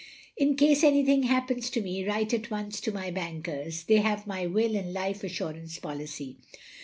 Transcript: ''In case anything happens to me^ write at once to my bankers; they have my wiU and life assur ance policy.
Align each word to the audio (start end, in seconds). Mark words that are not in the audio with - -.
''In 0.35 0.57
case 0.57 0.83
anything 0.83 1.21
happens 1.21 1.69
to 1.69 1.79
me^ 1.79 2.07
write 2.09 2.33
at 2.33 2.49
once 2.49 2.81
to 2.81 2.91
my 2.91 3.11
bankers; 3.11 3.83
they 3.83 3.97
have 3.97 4.25
my 4.25 4.47
wiU 4.47 4.75
and 4.75 4.93
life 4.93 5.23
assur 5.23 5.51
ance 5.51 5.77
policy. 5.77 6.37